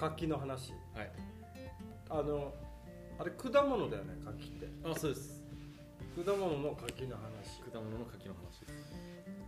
[0.00, 0.72] 柿の話。
[0.94, 1.12] はい。
[2.08, 2.54] あの
[3.18, 4.66] あれ果物だよね柿って。
[4.82, 5.42] あそうです。
[6.24, 7.60] 果物の柿の話。
[7.70, 8.94] 果物の柿の話です。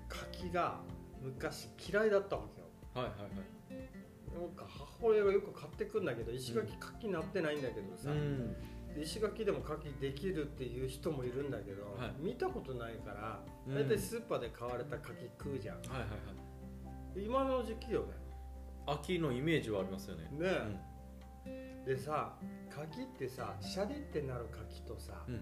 [0.08, 0.80] 柿が
[1.22, 2.66] 昔嫌いだったわけよ。
[2.94, 4.38] はいはいはい。
[4.38, 8.52] なんか母親がよく買ってくんだけど石垣柿なってないんだけどさ、うん。
[8.94, 12.12] で石垣でも柿できるっていう人もいるんだけど、はい。
[12.18, 13.74] 見たことないからうん。
[13.74, 17.24] 大体スーパーで買われた柿食うじゃん、はいはいはい。
[17.24, 18.21] 今の時期よね
[18.86, 20.24] 秋のイメージはありますよね。
[20.32, 20.48] ね
[21.46, 22.34] え、でさ
[22.70, 25.32] 柿ってさシャリってなる柿とさ、う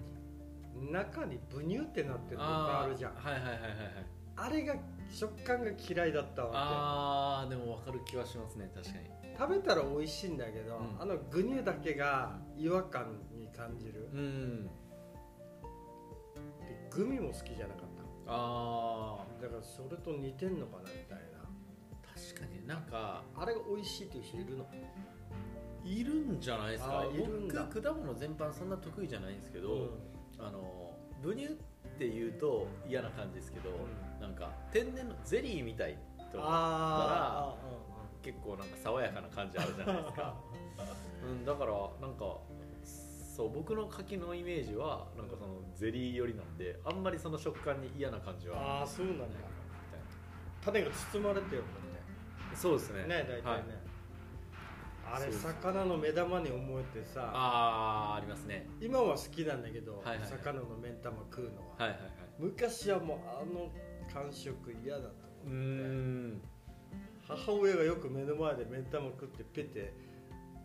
[0.81, 0.93] ん。
[0.93, 3.13] 中にブニュってなってるのがあるじゃん。
[3.13, 4.53] あはいはいはいはいはい。
[4.53, 4.75] れが
[5.11, 9.05] 食感が嫌いだったわあーでも分かる気はしますね確かに。
[9.23, 11.01] け食べたら美味しいんだけど、うん。
[11.01, 14.09] あのグニュだけが違和感に感じる。
[14.13, 14.65] うん。
[14.67, 14.71] で
[16.91, 17.91] グミも好きじゃなかっ
[18.33, 21.41] あただからそれと似てんのかなみたいー
[22.31, 24.67] 確かになんかなあれが美味しいっていう人いるの？
[25.85, 27.05] いるんじゃないですか。
[27.17, 29.91] 僕果物全般そんな得意じゃないんですけど、うん。
[30.39, 31.57] あのブニュっ
[31.99, 34.21] て言うと嫌な感じですけど、うん。
[34.21, 35.97] なんか天然のゼリーみたい
[36.31, 37.55] と思ったらあ
[38.23, 40.37] 結構なんか爽やかな感じあるじゃないですか、
[41.27, 42.37] うん、だからなんか
[42.85, 49.25] そう僕の柿のイメージはなんかそのゼリー寄りなんであんまりその食感に嫌な感じはああそうなんだ。
[50.63, 51.90] 種が包まれてるもんね
[52.55, 53.03] そうですね。
[53.07, 53.43] ね大体ね、
[55.05, 55.23] はい。
[55.23, 57.31] あれ魚の目玉に思えてさ。
[57.33, 58.69] ああありますね。
[58.81, 60.29] 今は好きなんだけど、はいはいはい。
[60.29, 62.11] 魚の目玉食うのは、はいはいはい。
[62.39, 63.71] 昔はもうあの
[64.13, 64.55] 感触
[64.85, 65.09] 嫌だと
[65.45, 65.55] 思って。
[65.55, 66.43] ん
[67.27, 69.93] 母親がよく目の前で目玉食ってペテ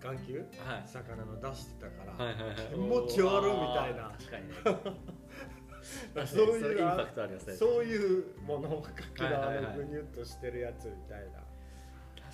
[0.02, 0.40] 眼球？
[0.40, 0.84] はい。
[0.86, 2.56] 魚の出してたから、はいはいはい。
[2.74, 4.12] 気持ち悪いみたいな。
[4.18, 4.56] 確かにね。
[6.16, 7.54] 確そういうインパクトありますね。
[7.54, 11.44] そういうものをかけのあはいはいはいのぐにゅっとしてるやつみたいな、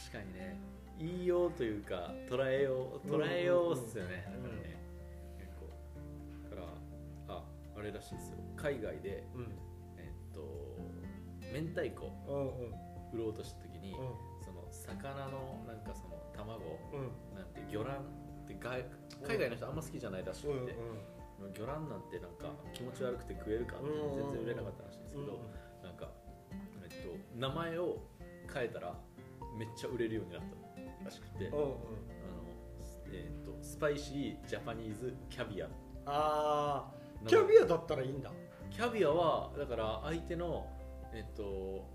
[0.09, 0.57] 確かにね。
[0.97, 4.81] 言いようというか捉えよう捉えようっすよね、うんうんうんだからね。
[5.39, 5.66] 結構
[6.44, 7.44] だからあ
[7.78, 8.38] あれらしいですよ。
[8.56, 9.47] 海外でうん。
[9.97, 10.41] えっと
[11.53, 12.73] 明太子うんうん。
[13.13, 13.94] 売ろうとした時に、
[14.45, 17.35] その魚のなんかその卵うん。
[17.35, 18.85] なんて魚卵って外
[19.23, 20.75] 海外の人あんま好きじゃないらしくうんて、
[21.57, 23.85] 魚卵なんてなんか気持ち悪くて食えるかって
[24.16, 25.39] 全然売れなかったらしいんですけど、
[25.83, 26.07] なんか、
[26.83, 28.00] えっと、名前を
[28.53, 28.95] 変えたら
[29.57, 31.78] めっちゃ売れるようになったらしくて、あの
[33.12, 35.67] えっとスパイシージャパニーズキャビア。
[36.06, 36.91] あ
[37.25, 38.31] あキャビアだったらいいんだ。
[38.72, 40.67] キャビアはだから相手の
[41.13, 41.85] えっと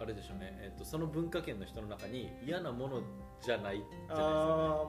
[0.00, 3.02] あれでしょうね、えっと、その文化圏の人の中に嫌なもの
[3.40, 4.38] じゃないじゃないで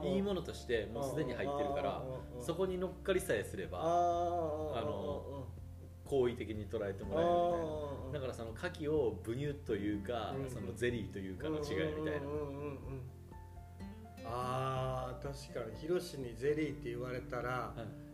[0.04, 2.02] いいものとしてもうすでに入ってるから
[2.40, 3.84] そこに乗っかりさえすればああ
[4.82, 5.46] の
[6.08, 8.12] 好意的に捉えてもらえるみたいな。
[8.14, 10.50] だからその牡蠣をブニュというか、うん。
[10.50, 11.64] そのゼリーというかの違い
[11.98, 13.02] みたいな、うんうんうんうん。
[14.24, 18.06] あー確かにヒロシにゼリーって言われたらはい。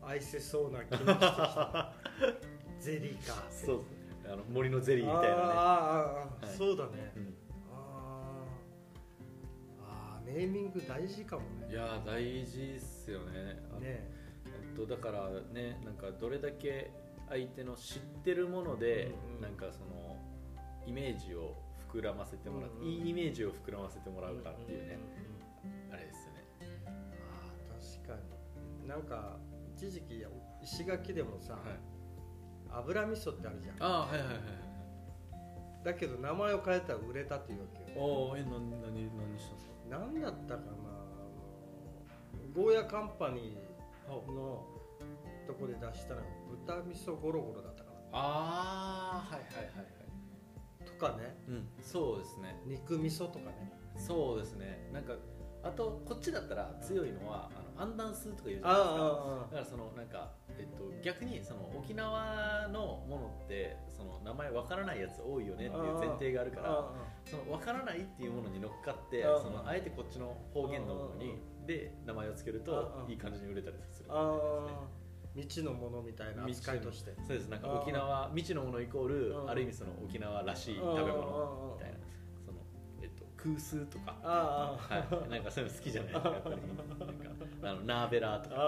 [0.00, 1.92] 愛せそうな気もしてきた。
[2.80, 4.32] ゼリーかそうですね。
[4.32, 5.42] あの森のゼリーみたいなね。
[5.42, 6.56] あーあはい。
[6.56, 7.34] そうだね、うん。
[7.70, 11.68] あーあーネーミング大事かもね。
[11.70, 13.62] いやー大事っすよね。
[13.76, 14.08] あね
[14.46, 16.90] えっと、だからねなんかどれだけ
[17.28, 19.36] 相手の知ってるもので、うん。
[19.36, 20.16] うんなんかその
[20.86, 21.54] イメージを
[21.92, 22.88] 膨らませてもらって、うんうん。
[22.88, 26.44] いいイメージを膨らませてもらうかっていうね、んんんあれですよね。
[26.86, 28.22] あー確か
[28.82, 28.88] に。
[28.88, 29.36] なんか
[29.76, 30.24] 一時期
[30.62, 31.62] 石垣でもさ、はい。
[32.70, 33.76] 油味噌ってあるじゃん。
[33.80, 34.44] ああはいはいはいはい
[35.84, 37.98] だけど名前を変えたら売れたっていうわけよ。
[38.00, 39.72] おおえ何何何したんですか？
[39.88, 40.66] 何だったかな。
[42.54, 44.66] ゴーヤカンパニーの
[45.46, 49.98] とこで出したのが豚味噌ゴロゴロだったかああはいはいはいはい。
[50.80, 51.36] なとかね。
[51.48, 52.60] うんそうですね。
[52.66, 53.72] 肉味噌とかね。
[53.96, 54.90] そうですね。
[54.92, 55.14] なんか
[55.62, 58.94] あとこっちだったら強いのはあのアンダンスーとか言うじゃないですか。
[58.94, 66.92] あだからそのなんか、えっと、逆にその沖縄のものってその名前わからないやつ多いよねっていう前提があるからあ
[67.24, 74.97] そのわからないっていうものに乗っかってそのあえてこっちの方言のものにで名前をつけるあとあいい感じに売れたりするああ
[75.34, 77.14] 未知のものみたいな扱いとして。
[77.26, 77.48] そうです。
[77.48, 81.98] なんか沖縄未知のものイコールある意味その沖縄らしい食べ物みたいな。
[82.44, 82.58] その
[83.02, 84.16] えっと空数とか。
[84.22, 84.78] は
[85.26, 85.30] い。
[85.30, 86.12] なんかそういうの好きじゃない？
[86.12, 86.56] ですかやっぱり。
[86.56, 86.62] な
[87.12, 87.30] んか
[87.62, 88.56] あのナーベラーとか。
[88.56, 88.66] なる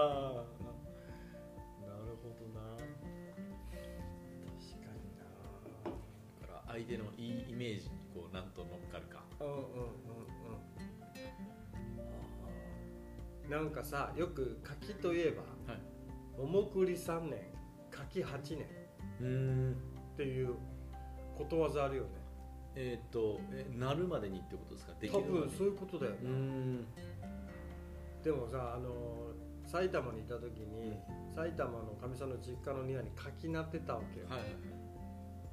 [2.23, 2.61] ほどな。
[2.77, 2.87] 確
[4.79, 5.23] かにな。
[6.41, 9.23] だから相手のいいイメージにこうなんと乗っかるか。
[9.39, 9.65] うんうんうんう
[13.47, 13.49] ん。
[13.49, 15.41] なんかさよく柿といえば
[15.71, 15.81] はい
[16.37, 17.39] 桃栗3年
[17.91, 18.67] 柿8年。
[19.21, 19.71] うん。
[20.13, 20.55] っていう
[21.37, 22.09] ことわざあるよね。
[22.75, 24.93] えーっとえなるまでにってことですか？
[24.99, 25.47] でき多るまでに。
[25.47, 26.85] 分そういうことだようーね、ん。
[28.23, 29.31] でもさあの
[29.65, 30.97] 埼玉にいた時に
[31.35, 34.57] 埼玉のかみさんの実家の庭に柿なってたわけよ、はいはいはい。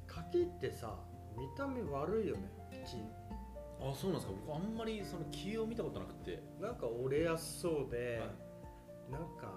[0.07, 0.95] 柿ってさ
[1.37, 2.41] 見た目悪いよね
[2.85, 2.97] 木
[3.81, 4.33] あそうなんですか？
[4.47, 6.41] 僕あんまりその木を見たことなくて。
[6.61, 8.21] なんか折れやすそうで、
[9.11, 9.51] なんか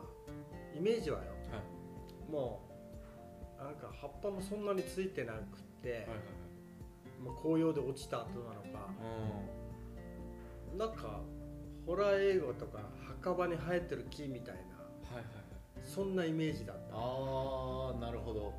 [0.75, 1.25] イメージはよ。
[1.50, 2.32] はい。
[2.32, 2.60] も
[3.60, 5.40] うなんか葉っぱもそんなについてなくっ
[5.82, 6.08] て、はいはい
[7.22, 8.78] もう紅葉で落ちた後なのか。
[8.78, 8.90] は
[10.75, 11.20] いなんか
[11.87, 14.64] ホラー映画とか墓場に生えてる木みたいなは
[15.12, 15.25] いはいはい。
[15.82, 16.96] そんなイメージだった。
[16.96, 18.55] ああなるほど。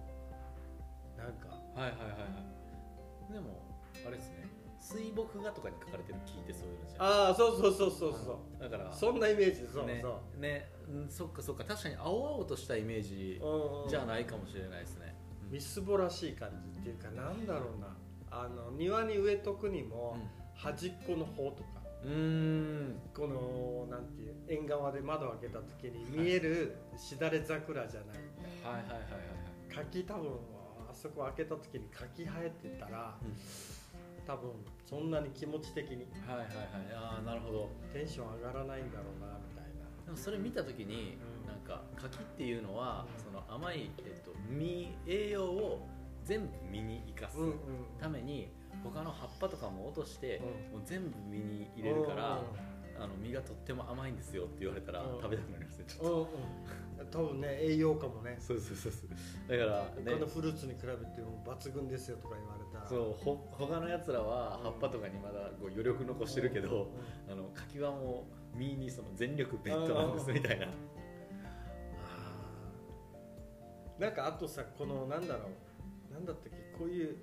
[1.18, 1.48] なんか。
[1.76, 3.34] はいはいはいはい。
[3.34, 3.66] でも
[4.06, 4.53] あれですね
[4.84, 7.06] 水墨画とかに書かれてる木ってそういうのじゃん。
[7.06, 8.62] ああそうそうそうそうそう。
[8.62, 13.90] だからそんなイメージそうねそう、ねうんそっかそっか確かに青々としたイメージうんうん。
[13.90, 15.16] じゃないかもしれないですね、
[15.50, 17.96] みすぼらしい感じっていうかなんだろうな。
[18.30, 20.18] あの庭に植えとくにも、
[20.56, 21.82] 端っこの方とか。
[22.04, 23.00] うん。
[23.16, 28.18] このなんていう縁側で窓を開けた時に見えるしだれ桜じゃない。
[28.76, 29.86] はいはいはいはいはい。
[29.88, 30.32] 柿多分
[30.92, 33.34] あそこ開けた時に柿生えてたら、うん
[34.26, 34.52] 多分
[34.86, 36.08] そんなに気持ち的に。
[36.28, 36.56] はいはいはい。
[36.96, 37.70] ああなるほど。
[37.92, 40.06] テンション上がらないんだろうなみたいな。
[40.06, 41.48] でもそれ見た時に、うん。
[41.48, 43.24] なんか柿っていうのは、うん。
[43.24, 45.88] その甘い、えっと、実栄養を
[46.24, 47.56] 全部実に生かすうんうん。
[48.00, 48.52] ために
[48.84, 50.42] 他の葉っぱとかも落として、
[50.72, 50.80] うん。
[50.80, 52.42] もう全部実に入れるから、
[53.00, 55.22] あの実がとっても甘いんですよって言われたら、うん。
[55.22, 56.28] 食べたくなりますねちょっうんと、うんうん
[57.12, 58.38] 多分ね栄養価もね。
[58.40, 59.10] そうそうそうそう。
[59.50, 62.90] だから他ねのフルーツに比べても抜群ですよとか言われたら。
[62.90, 66.92] そうほ他のやつらは葉っぱとかにまだこう余力残してるけど、
[67.30, 70.68] あの柿はもう実にその全力ベッドなんですみたいな、
[74.00, 76.14] なんかあとさこのなんだろう。
[76.14, 76.78] なんだったっけ？
[76.78, 77.18] こういう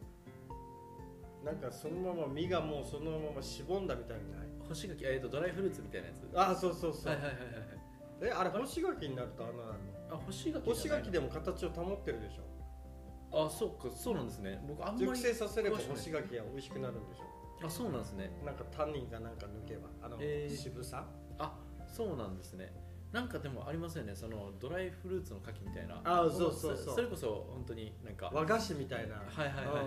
[1.45, 4.41] なんかそのまま実がもうそのまましぼんだみたいにない？
[4.69, 6.29] 干し柿えーとドライフルーツみたいなやつ。
[6.35, 7.80] あそうそうそう、はいはいはいはい
[8.23, 9.79] えあれ干し柿になるとあんななる
[10.11, 10.75] あ干し柿の？
[10.75, 13.47] 干し柿ででも形を保ってるでしょ。
[13.47, 14.63] あそうかそうなんですね。
[14.67, 17.67] 僕あんまり熟成させれば干し柿は美味しくなるんでしょ。
[17.67, 18.31] あそうなんですね。
[18.45, 20.57] なんかタンニンがなんか抜けばあの、えー。
[20.57, 21.05] 渋さ？
[21.39, 21.57] あ
[21.87, 22.73] そうなんですね。
[23.13, 24.15] なんかでもありますよね。
[24.15, 26.01] そのドライフルーツの柿みたいな。
[26.05, 28.31] あそうそうそうそれこそ本当になんか。
[28.33, 29.17] 和菓子みたいな。
[29.17, 29.87] はいはいはいはいはい。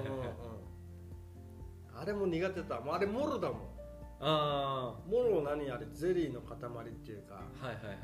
[1.96, 3.60] あれも苦手だもうあれモロだもん
[4.26, 7.42] あモロ何あれゼリーの塊っていうか。
[7.62, 7.98] あはいはいはい。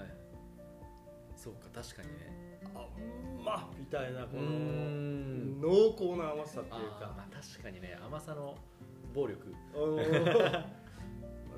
[1.36, 2.60] そうか確かにね。
[2.75, 5.62] あうんまみたいなこうーん。
[5.62, 7.16] の濃厚な甘さっていうか。
[7.18, 8.56] あ確かにね甘さの
[9.13, 9.54] 暴力。
[9.75, 9.92] う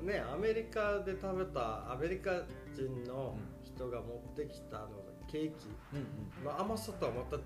[0.04, 2.42] ん ねアメリカで食べたアメリカ
[2.74, 4.88] 人の人が持ってきたあの
[5.28, 5.68] ケーキ。
[5.92, 6.06] うん
[6.38, 6.44] うん。
[6.44, 7.42] の甘さとはまた違う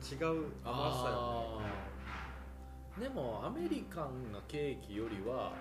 [0.64, 1.66] 甘さよね。
[1.74, 3.00] あー。
[3.02, 5.52] でもアメリカンなケーキよりは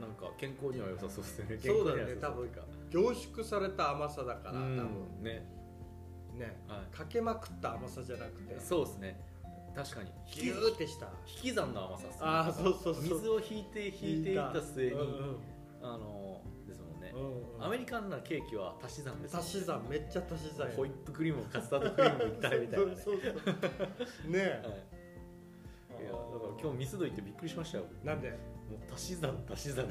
[0.00, 1.58] なんか健康には良さそうですね。
[1.58, 2.46] そうだね健康には良さそう。
[2.46, 5.22] っていうか凝縮された甘さだから多うん分。
[5.22, 5.46] ね。
[6.36, 6.56] ね。
[6.68, 8.54] はかけまくった甘さじゃなくて。
[8.54, 9.20] いそうですね。
[9.74, 10.10] 確かに。
[10.34, 11.06] ギューってした。
[11.26, 12.18] 引き算の甘さっすね。
[12.22, 13.02] ああそうそうそう。
[13.02, 15.36] 水を引いて引いていった末に、うんうん
[15.82, 17.64] あのですもんね、うんうん。
[17.64, 19.82] アメリカンなケーキは足し算です足し算。
[19.88, 20.72] めっちゃ足し算や。
[20.76, 22.96] ホイップクリームカスタードクリームいったみたいなね。
[22.96, 24.30] そうそうそう。
[24.30, 24.62] ねえ。
[24.64, 26.02] はい。
[26.02, 27.84] いやだから今日ミスド行ってびっくりしましたよ。
[28.04, 28.30] なんで？
[28.30, 28.36] も
[28.76, 29.86] う足し算足し算。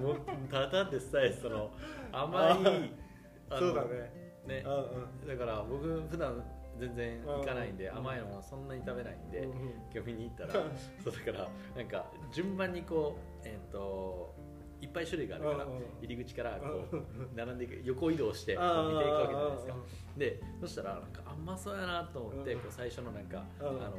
[0.00, 0.16] もう
[0.50, 1.70] ただでさえその
[2.12, 2.92] 甘い
[3.58, 4.12] そうだね。
[4.46, 5.26] ねうんうん。
[5.26, 6.42] だから僕普段
[6.78, 9.58] 全然行かないんでうん甘いのもそんなに食べないんでうんうん。
[9.94, 10.52] 今日見に行ったら
[11.04, 14.34] そうだからなんか順番にこうえっ、と
[14.80, 15.66] いっぱい種類があるから
[16.00, 18.70] 入り口からこう並んでいく横移動して見ていく
[19.12, 19.76] わけじゃないですか。
[20.16, 23.78] でそしたらなんか甘そうやなと思ってうんこう最初のなんかあうん。
[23.78, 23.92] の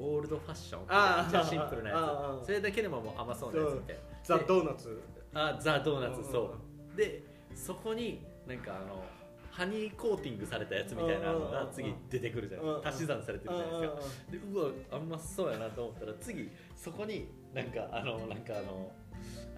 [0.00, 0.82] オールドファッション。
[0.88, 1.30] あー。
[1.30, 1.96] じゃシンプルなや
[2.42, 2.46] つ。
[2.46, 4.02] それだけでももう甘そうなやつみたいな。
[4.24, 5.02] ザ・でドーナツ。
[5.34, 6.54] あザ・ドーナツうんそ
[6.94, 6.96] う。
[6.96, 7.22] で
[7.54, 9.04] そこになんかあの
[9.50, 12.88] ハニーコーティングされたやつみたいなのが次出てくるじゃないですか。
[12.88, 14.32] 足し算されてるじゃないですか。
[14.32, 18.92] でうわあんまそうやなと思ったら次そこになんかあのなんかあの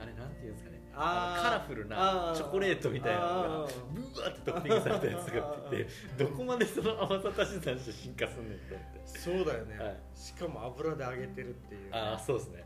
[0.01, 3.49] あれなんていうんですかねカラフルなチョコレートみたいなのが
[3.93, 5.87] ブワーってトッピングされたやつがあって
[6.19, 9.97] どこまでその甘さ足し算して進化すんねんってそうだよね、はい。
[10.15, 12.65] しかも油で揚げてるっていうああそうですね。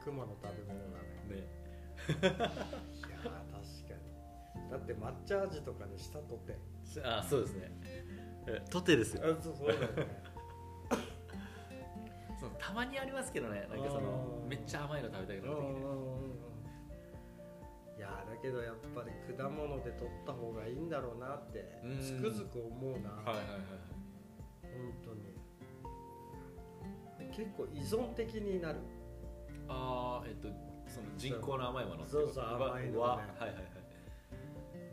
[0.00, 0.98] 悪魔の食べ物だ
[1.28, 1.36] ね。
[1.36, 1.58] ね。
[2.08, 2.58] いやー確か
[4.56, 4.70] に。
[4.70, 6.56] だって抹茶味とかにしたとて。
[7.04, 7.70] ああそうですね。
[8.46, 9.22] えトテですよ。
[9.24, 9.88] あそうそうだよね。
[12.40, 13.66] そのたまにありますけどね。
[13.70, 16.47] なんかそのうんめっちゃ甘いの食べたくうんうんなってきて
[18.08, 22.00] やーだけどやっぱり果物で取った方がいいんだろうなってうん。
[22.00, 23.88] つくづく思うな、はいはいはい
[24.62, 25.36] 本当に。
[27.36, 28.78] 結構依存的になる。
[29.68, 30.48] ああえっと
[30.86, 32.98] その人工の甘いものそうそう甘いのね。
[32.98, 33.60] ははいはいは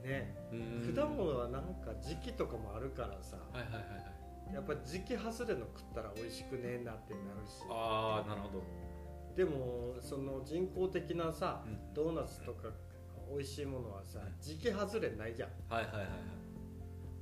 [0.03, 0.07] い。
[0.07, 0.35] ね。
[0.95, 3.37] 果物はなんか時期とかもあるからさ。
[3.53, 4.53] はいはいはいはい。
[4.53, 7.63] やっぱ時期外れの食ったら美味しくねえなってなるし。
[7.69, 8.63] ああなるほど。
[9.35, 11.93] でもその人工的なさうん。
[11.93, 12.69] ドーナツとか
[13.29, 14.35] 美味しいものはさうん。
[14.41, 15.49] 時期外れないじゃん。
[15.69, 16.09] はいはいはいはい。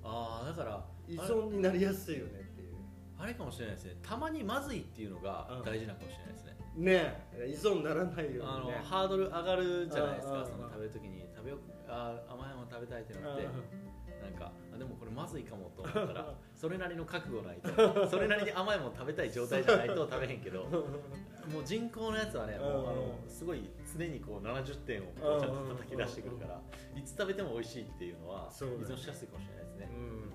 [0.03, 2.73] ああだから依存になりやすいよねっていう。
[3.17, 3.95] あれかもしれないですね。
[4.01, 5.63] たまにまずいっていうのがうん。
[5.63, 8.81] 大事なのかもしれないですね、ねえ依存ならないようにね。
[8.83, 11.57] ハードル上がるじゃないですうんうんうんかその食べるときに食べよ
[11.87, 26.61] あー甘いもの食べたいってなってなんかあでもこれまずいかもと思ったら それなりの覚悟ないとそれなりに甘いもの食べたい状態じゃないと食べへんけどもう人工のやつはねもうあのすごい常にこう70点をこうちゃんと叩き出してくるから
[26.95, 29.89] いつ食べても美味しいっていうのは依存しやすいかもしれないですね。
[29.91, 30.33] うん。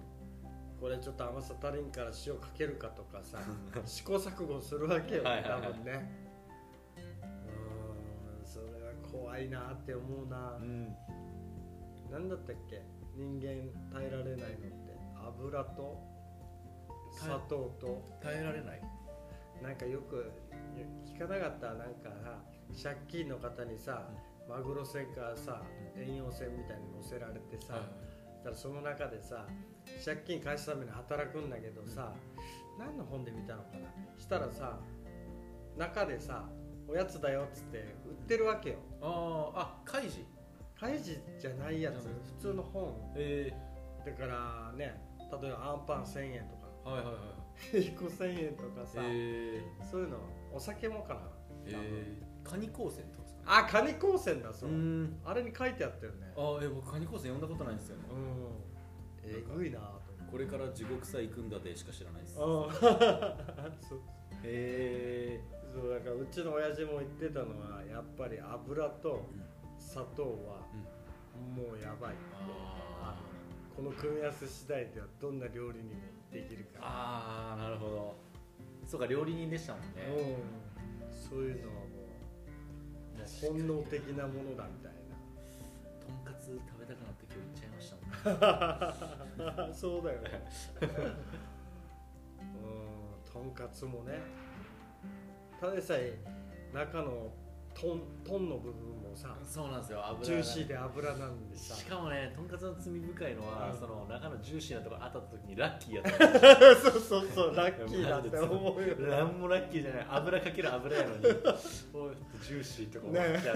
[0.80, 3.38] これちょっと甘さ足りんから塩かけるかとかさ
[3.84, 5.62] 試行錯誤するわけよはいはいはい。
[5.62, 6.28] 多分ね。
[6.96, 10.56] うんそれは怖いなって思うな。
[10.56, 10.94] うん。
[12.10, 12.82] 何だったっけ？
[13.18, 14.46] 人間耐えられないのっ
[14.86, 14.96] て
[15.26, 15.98] 油と
[17.12, 18.82] 砂糖と耐えられない。
[19.60, 20.30] なんかよく
[21.04, 22.38] 聞かなかったなんかさ
[22.80, 24.08] 借金の方にさ、
[24.48, 25.62] マグロ船かさ
[25.96, 29.46] 遠洋船みたいに乗せられてさ、だからその中でさ
[30.04, 32.14] 借金返すために働くんだけどさ、
[32.78, 33.88] 何の本で見たのかな？
[34.16, 34.78] したらさ
[35.76, 36.48] 中でさ
[36.86, 38.76] おやつだよっつって売ってるわけよ。
[39.02, 39.76] あーあ
[40.78, 42.94] カイジじゃないやつ普通の本。
[43.16, 43.52] え。
[44.06, 45.00] だからね
[45.42, 46.68] 例えばアンパン1000円とか。
[46.84, 47.20] ー、はいはいは
[47.82, 47.86] い。
[47.90, 49.62] 1個1000円とかさ、え。
[49.90, 50.18] そういうの
[50.52, 51.20] お酒もかな。
[51.66, 52.22] ー、え。
[52.44, 53.46] ー、カニ光線とかですかね。
[53.46, 54.70] あカニ光線だそう。
[54.70, 55.20] う、ん。
[55.24, 56.32] あれに書いてあったよね。
[56.36, 58.04] あーえ僕カニ光線読んだことないんですよね。
[58.12, 59.30] うん。
[59.30, 59.80] えぐいな
[60.30, 62.38] これから地獄さ行くんだでしか知らないです。
[64.44, 65.40] へえ。
[65.74, 69.26] そうだからうちの親父も言ってたのはやっぱり油と
[69.88, 70.60] 砂糖は
[71.56, 72.12] もうやばい。
[72.12, 72.20] って
[73.00, 73.16] あ
[73.74, 76.84] この組み合わせ次第ではどんな料理にもできるから。
[76.84, 78.14] あーなるほど。
[78.86, 79.88] そうか料理人でしたもんね。
[81.00, 81.10] うん。
[81.10, 81.88] そういうのはもう
[83.40, 84.92] 本能的なものだみたい
[86.04, 89.68] とんかつ食べたくなって今日行っちゃいましたもんね。
[89.68, 90.48] な そうだよね。
[92.62, 94.20] うんとんかつもね。
[95.58, 96.18] ただでさえ
[96.74, 97.32] 中の
[97.80, 100.04] トントンの部分もさそうなんですよ。
[100.04, 101.76] 油がジューシーで油なんでさ。
[101.76, 103.78] しかもねとんかつの罪深いのは、うん。
[103.78, 106.10] その中のジューシーなところ当たった時にラッキーやった。
[106.90, 109.06] そうそうそうラッキーだって思うよね。
[109.14, 110.06] なんもラッキーじゃない。
[110.10, 113.48] 油かける油やのにジューシーとかもね明日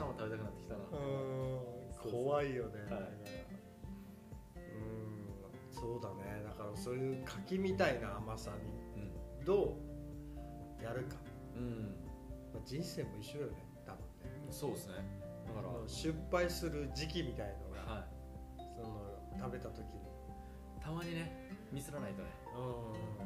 [0.00, 0.80] も食べたくなってきたな。
[0.92, 2.12] うん。
[2.12, 3.02] 怖いよね、はい。
[4.56, 5.34] うん。
[5.72, 6.44] そうだね。
[6.44, 8.52] だからそういう柿みたいな甘さ
[8.94, 9.04] に
[9.44, 9.76] ど
[10.80, 11.16] うやるか、
[11.56, 11.94] うん、うん、
[12.54, 13.52] まあ、人生も一緒よね
[13.84, 14.46] 多分ね。
[14.50, 14.94] そうですね。
[15.46, 18.06] だから、失敗する時期みたいのが、は
[18.56, 19.84] その食べた時に。
[19.84, 22.28] い、たまにねミスらないとね。
[22.56, 23.24] うん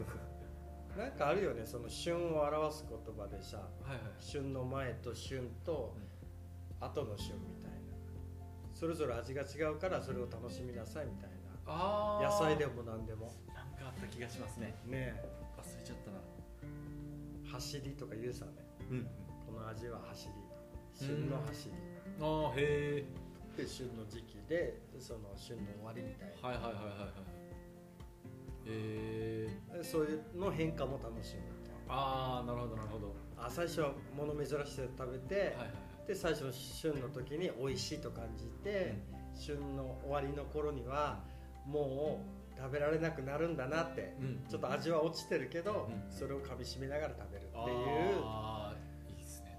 [0.98, 3.98] なんかあるよねその旬を表す言葉でさはいはい。
[4.18, 5.94] 旬の前と旬と
[6.80, 7.78] 後の旬みたいな。
[8.74, 11.30] それぞれ味が違うからそれを楽しみなさいみたい
[11.66, 13.32] あな野菜でもも何でも。
[13.54, 14.74] なんかあった気がしますね。
[14.86, 15.22] ね
[15.56, 16.18] 忘れちゃったな。
[16.62, 18.52] え走りとか言うさね。
[18.64, 18.69] うん
[19.46, 20.34] この味は走り
[21.06, 21.74] 旬の走り。
[22.20, 23.04] ああへえ
[23.56, 27.40] で旬の時期でその旬の終わりみたいはいはいはいはいはい。
[28.66, 33.08] へえなそういうの変化も楽しむみたいああなるほどなるほど。
[33.36, 36.08] なあ最初は物珍しく食べて、はいはいはい。
[36.08, 38.96] で最初の旬の時に美味しいと感じて、
[39.34, 41.20] 旬の終わりの頃には
[41.66, 42.24] も
[42.56, 44.44] う食べられなくなるんだなって、うん。
[44.48, 46.12] ちょっと味は落ちてるけど、うん。
[46.12, 48.20] それをかみしめながら食べるっていう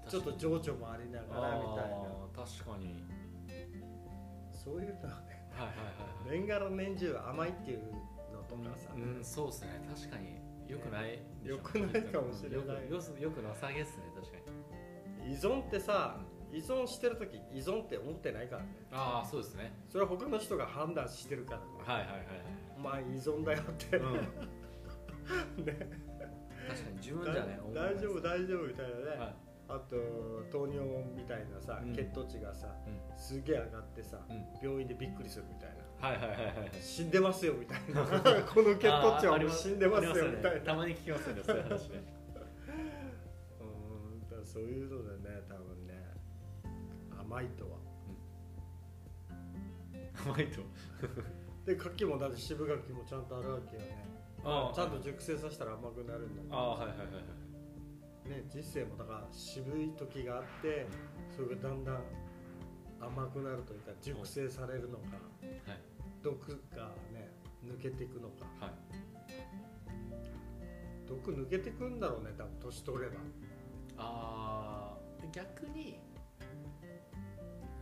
[0.08, 2.12] ちょっと情緒もありながらみたいな。
[2.34, 3.04] 確かに。
[4.52, 6.38] そういうのはねはいはいはいはい。
[6.38, 7.78] 年がら年中甘いっていう
[8.32, 9.80] のとかさ、うん、そうですね。
[9.94, 10.40] 確かに。
[10.70, 11.56] よくないでしょ。
[11.56, 12.58] よくないかもしれない。
[12.58, 14.38] よくよくなさげっすね確か
[15.26, 15.34] に。
[15.34, 16.20] 依存ってさ
[16.52, 18.68] 依存してる時依存って思ってないからね。
[18.92, 19.72] ああそうですね。
[19.88, 22.26] それは他の人が判断してるからね、はいはいはいはい。
[22.76, 24.12] お前依存だよって、うん。
[25.64, 25.78] ね。
[26.68, 27.58] 確かに自分じゃね。
[27.74, 29.96] 大丈夫大丈夫みたいなね、はいあと
[30.50, 30.80] 糖尿
[31.16, 31.94] みたいなさ、うん。
[31.94, 33.18] 血糖値がさうん。
[33.18, 34.44] すげえ上がってさ、うん。
[34.62, 36.08] 病院でびっくりするみたいな。
[36.08, 38.02] はいはいはいはい死んでますよみたいな。
[38.42, 40.60] この血糖値はもう死んでますよみたいな。
[40.60, 42.04] たまに聞きますよねそういう話ね。
[43.60, 45.94] うんだそういうのでね多分ね
[47.18, 47.78] 甘いとは。
[50.26, 50.60] 甘いと
[51.64, 54.04] で柿もだって渋柿もちゃんとあるわけよね。
[54.42, 56.56] ちゃんと熟成させたら甘くなるんだけど。
[56.56, 57.41] ああはいはいはいはい
[58.28, 60.86] ね人生もだから渋い時があって
[61.34, 62.00] それがだんだん
[63.00, 65.16] 甘くなるというか熟成されるのか
[65.66, 65.78] はい。
[66.22, 67.30] 毒がね
[67.64, 68.46] 抜けていくのか。
[68.60, 68.70] はい。
[71.06, 73.14] 毒抜けていくんだろうね多分年取れば。
[73.98, 75.98] あー逆に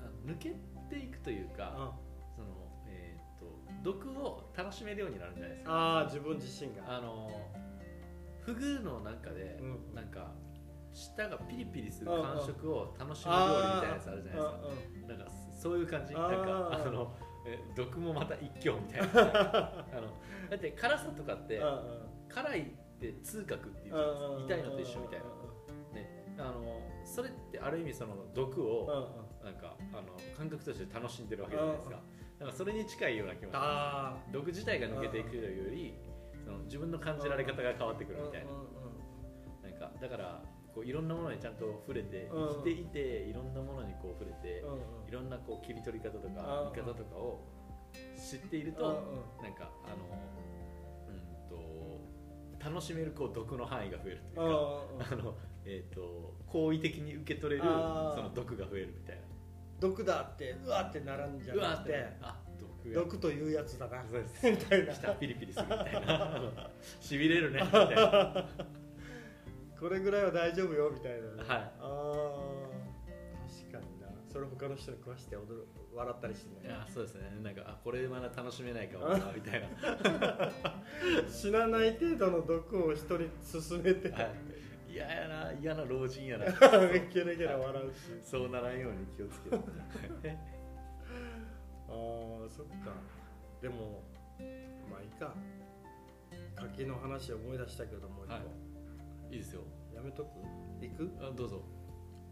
[0.02, 0.54] あ抜け
[0.88, 1.92] ていくというかあ
[2.34, 2.48] その
[2.88, 3.46] えっ、と
[3.82, 5.98] 毒を楽しめるようになるんじゃないですか。
[5.98, 6.96] あー自分自身が。
[6.96, 7.30] あの
[8.54, 9.94] フグの中で、うん。
[9.94, 10.32] なんか
[10.92, 12.16] 舌がピリピリするうん。
[12.18, 14.60] うん感触を楽しむ料理みたいなやつあるじゃないですか。
[15.06, 16.14] あなんかそういう感じ。
[16.14, 17.14] なんあーかあの
[17.46, 19.08] え毒もまた一興みたいな。
[19.92, 20.02] あの
[20.50, 22.10] だって辛さとかってうんうん。
[22.28, 22.64] 辛いっ
[23.00, 25.24] て痛覚っていうじゃないですか痛いのと一緒みたいな。
[25.94, 26.34] ね。
[26.38, 28.72] あのそれってある意味その毒うんうん。
[28.72, 32.00] をなんかあの感覚として楽しんでるわけじゃないですか。
[32.38, 33.60] なんかそれに近いような気もしま
[34.16, 35.94] あす毒自体が抜けていくより
[36.50, 38.50] その自分の感じられ方が変わってくるみたいな。
[38.50, 38.70] うんうんうん
[39.62, 40.42] なんかだから
[40.74, 45.08] こういろんなものにちゃんと触れてうん生きていていろんなものにこう触れてうんうん。
[45.08, 47.44] いろんなこう切り取り方とうんか見方とかを
[48.16, 49.44] 知っているとうんうん。
[49.44, 49.96] なんかあの
[51.08, 55.22] うんと楽しめるこう毒の範囲が増えるといううんかうんうん。
[55.22, 57.68] あのえっと好意的に受け取れるそ
[58.22, 59.22] の毒が増えるみたいな。
[59.78, 62.16] 毒だってうわってならんじゃなくて。
[62.22, 62.39] あ
[62.84, 64.02] 毒というやつだな。
[64.10, 64.50] そうです。
[64.50, 64.94] みたいな。
[64.94, 66.70] 舌ピリピリするみたいな。
[67.00, 68.48] しびれるねみたいな。
[69.78, 71.24] これぐらいは大丈夫よみたいなね。
[71.38, 71.46] はい。
[71.48, 72.60] ああ
[73.48, 74.08] 確かにな。
[74.28, 76.68] それ他の人に食わして踊る笑ったりしてね。
[76.68, 77.38] いやそうですね。
[77.42, 79.68] なんかあこれまだ楽しめないかもなみたいな。
[81.28, 84.30] 死なない程度の毒を人に勧めて、はい。
[84.92, 86.46] 嫌やな嫌な老人やな。
[86.60, 88.20] 笑うっていう。
[88.24, 89.56] そうならんように気をつけて。
[89.56, 90.59] ああ
[92.50, 92.92] そっか。
[93.62, 94.02] でも
[94.90, 95.34] まあいいか。
[96.56, 98.40] 柿の話思い出したけどもう一個、は
[99.30, 99.34] い。
[99.34, 99.62] いいですよ。
[99.94, 100.28] やめとく？
[100.80, 101.10] 行く？
[101.20, 101.62] あどうぞ。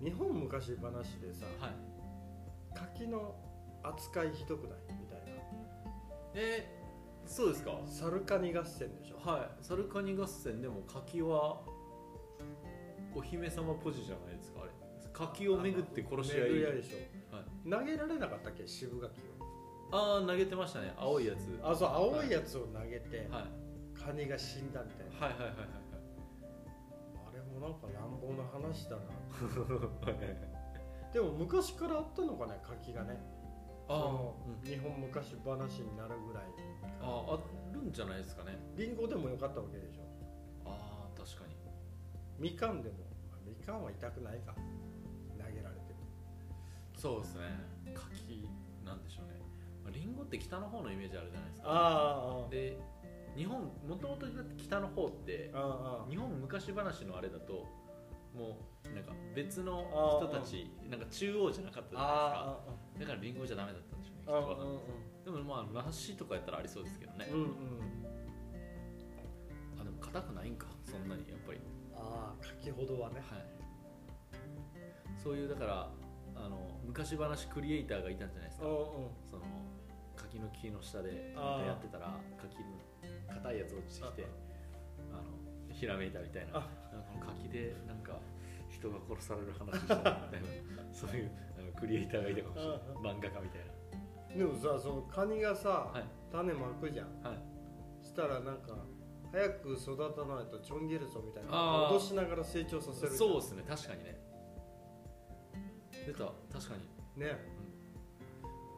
[0.02, 1.72] 日本昔話でさはい。
[2.74, 3.35] 柿の
[3.83, 4.78] 扱いひどくない？
[5.00, 5.26] みたいな。
[6.35, 7.81] えー、そうですか？
[7.87, 9.18] サルカニ合戦でしょ。
[9.18, 9.64] はい。
[9.64, 11.61] サルカニ合戦でも柿は
[13.14, 14.70] お姫様ポジじゃないですかあれ。
[15.12, 16.50] 柿をめぐって殺し合い。
[16.50, 17.37] 巡り合いでしょ。
[17.37, 18.68] はい、投げられなかったっけ？
[18.68, 19.20] 渋柿
[19.90, 20.92] ああ投げてましたね。
[20.96, 21.59] 青いやつ。
[21.62, 25.68] をあそう青いやつを投げて、はい、カニが死んだみたいな、はいはいはいはい
[27.29, 29.03] あれもなんか乱暴な話だな。
[30.05, 31.12] はい。
[31.12, 33.20] でも昔からあったのかね柿がね。
[33.88, 34.03] あー。
[34.03, 34.68] そのうん。
[34.68, 36.44] 日本昔話になるぐらい。
[37.01, 37.40] あーあ
[37.72, 38.59] るんじゃないですかね。
[38.77, 40.03] リンゴでもよかったわけでしょ。
[40.66, 41.55] ああ確かに。
[42.38, 42.96] みかんでも。
[43.31, 44.55] まあみかんは痛くないか。
[45.38, 46.01] 投げられても。
[46.94, 47.40] そうですね。
[47.94, 48.48] 柿
[48.85, 49.38] なんでしょうね。
[49.38, 49.47] まあ
[49.90, 51.68] リンゴって北の方のイメージあるじゃないですか。
[51.68, 52.79] ああで
[53.37, 55.53] 日本もともと北の方って
[56.11, 57.66] 日本昔話のあれだと
[58.35, 59.85] もうなんか別の
[60.20, 62.74] 人たちなんか中央じゃなかったじゃあないですか。
[63.01, 64.79] だからリンゴじゃダメだったんでしょうねきっああとわかんない
[65.24, 67.48] でもまあ梨とかやったらありそうですけどね、うんうん。
[69.81, 71.61] あでも硬くないんかそんなにやっぱり。
[71.94, 73.20] ああ柿ほどはね。
[73.20, 73.46] はい。
[75.22, 75.90] そういうだから
[76.37, 78.66] あの昔話クリエイターがいたんじゃないですか。
[78.66, 78.79] うんうん。
[79.29, 79.42] その
[80.28, 84.26] 柿の木の下でやってたら柿の硬いやつ落ちてきて
[85.10, 86.58] あのひらめいたみたいな。
[86.58, 86.68] あ。
[86.92, 88.18] なんかこの柿でなんか
[88.68, 90.48] 人が殺される話したなみたいな。
[90.92, 92.76] そういうあのクリエイターがいたかもしれない。
[92.76, 93.58] あ漫画家みた
[94.34, 96.04] いでもさそのカニがさ、はい。
[96.30, 97.22] 種まくじゃん。
[97.22, 98.04] なはい。
[98.04, 98.76] したらなんか
[99.32, 101.96] 早く育たないとちょん切るぞみたいなあー。
[101.96, 103.64] 脅しながら成長させるそうですね。
[103.66, 104.20] 確かにね。
[106.06, 106.32] 出た。
[106.52, 106.74] 確か
[107.16, 107.20] に。
[107.22, 107.67] ね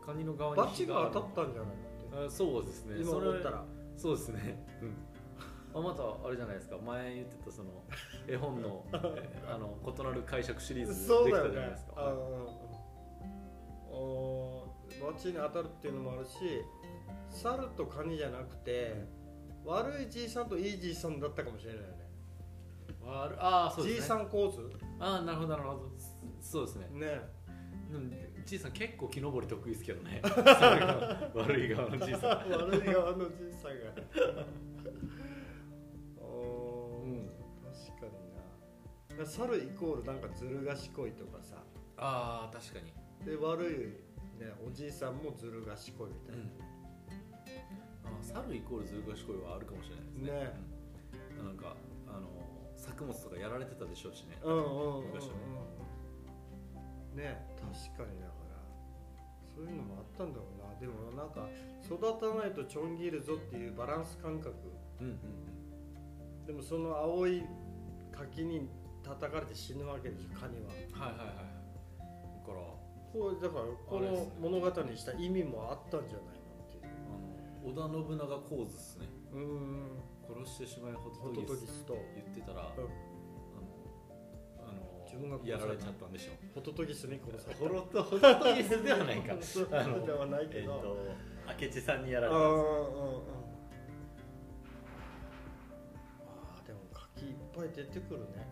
[0.04, 1.76] カニの側にバチが当火たったんじゃない
[2.14, 2.26] のって。
[2.26, 2.96] あそうですね。
[3.00, 3.64] 今思ったら。
[3.96, 4.66] そうですね、
[5.74, 6.78] あまたあれじじゃないですか。
[6.78, 7.84] 前言ってたその
[8.26, 12.70] 絵本のえあの異なる解釈シリーズできたじゃないですか、あの
[15.00, 16.64] バチに当たるっていうのもあるし
[17.28, 19.06] 猿とカニじゃなくて
[19.64, 22.10] 悪いじいさんといいじいさんだったかもしれないよね。
[23.06, 24.00] あるあーそうですね。
[24.00, 25.90] じいさん構図ああなるほどなるほど。
[26.40, 26.88] そうですね。
[26.92, 27.20] ね。
[27.92, 28.10] うん
[28.50, 28.58] じい。
[28.58, 30.20] さん結構木登り得意ですけどね
[31.34, 31.68] 悪い。
[31.68, 32.14] 側のじい。
[32.14, 32.92] さん悪い。
[32.92, 33.52] 側のじい。
[33.52, 34.44] さんが
[36.20, 37.30] おうん
[37.62, 38.06] 確か
[39.12, 41.12] にな猿イコールなんかずる賢い。
[41.12, 41.56] とかさ
[41.96, 42.92] ああ確かに
[43.24, 44.90] で悪い、ね、おじい。
[44.90, 46.10] さんもずる賢い。
[46.10, 46.36] みたい。
[46.36, 46.42] な、
[48.10, 49.36] あ猿イコールずる賢い。
[49.42, 50.04] はあるかもしれない。
[50.04, 50.52] ですねね
[51.38, 51.76] うんなんか
[52.08, 52.28] あの
[52.76, 55.34] 作物とかやられてたでしょうしねうんうんうんうん昔は
[57.14, 58.18] ね確かに
[59.60, 60.80] そういうのもあったんだろうな。
[60.80, 61.46] でもなんか
[61.84, 64.54] 育たないとちょん切るぞっていうバランス感覚。
[65.00, 65.18] うんうん
[66.46, 67.44] でもその青い
[68.10, 68.68] 柿に
[69.04, 70.70] 叩かれて死ぬわけでしょカニは。
[70.70, 71.36] はいはいはい。
[72.40, 72.60] だから
[73.12, 76.84] こうだからこの物語にした意味もあったんじゃないのっていう。
[77.06, 79.06] あの織田信長構図ですね。
[79.32, 80.02] うーん。
[80.30, 81.54] 殺してしまいホホトと
[82.14, 83.09] 言ってたら、うん
[85.10, 87.60] 自分がやられちゃったんでしょホトトギスに殺された。
[87.60, 89.34] ホロトホトトギスではないか。
[89.74, 90.96] あのではないけえっ、ど、と
[91.60, 98.46] 明智さんにやらあれたあーでも柿いっぱい出てくるね。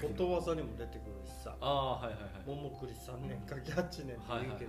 [0.00, 1.54] ことわざにも出てくるしさ。
[1.60, 2.30] ああはいはいはい。
[2.46, 4.68] 桃栗3年柿8年って言うけど、はいはいうん。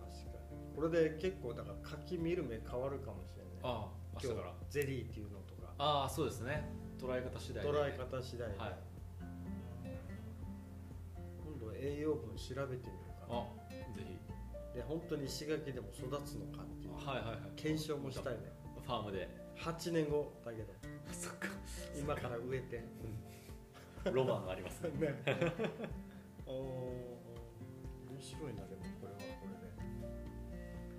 [0.00, 0.76] 確かに。
[0.76, 3.52] これで結構だから柿見る目変わるかもしれない。
[3.62, 3.90] ああ
[4.22, 5.72] 明日からゼリーっていうのとか。
[5.78, 6.68] ああそうですね
[7.00, 7.70] 捉え方次第で。
[7.70, 8.76] 捉え方次第で、はい。
[11.40, 13.40] 今度栄養分調べてみるかな。
[13.40, 13.48] あ
[13.96, 14.76] ぜひ。
[14.76, 16.94] で本当に石垣でも育つのかっていう。
[16.94, 17.38] はいはいはい。
[17.56, 18.52] 検証もしたいね。
[18.84, 19.28] ファームで。
[19.56, 20.74] 8年後だけど。
[21.10, 21.48] そっか。
[21.98, 22.84] 今から植えて。
[24.12, 24.90] ロマンがありますね。
[25.00, 25.24] ね。
[26.46, 27.10] おー
[28.12, 29.80] 面白いなでもこれはこれで。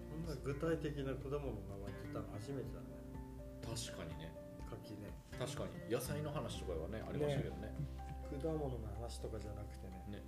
[0.09, 3.01] こんな具体的な果物の名前って言ったの初めてだね。
[3.61, 4.40] 確かにね
[4.83, 5.13] 柿ね。
[5.37, 5.91] 確かに。
[5.91, 7.73] 野菜の話とかはねありましたけどね。
[8.41, 10.19] 果物の話とかじゃなくてね。
[10.19, 10.23] ね。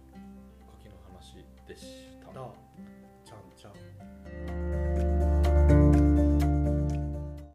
[0.79, 2.33] 柿の話でした。
[2.33, 2.51] だ。
[3.25, 4.92] ちゃんちゃん